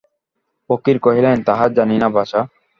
[0.69, 2.39] ফকির কহিলেন, তাহা জানি না বাছা।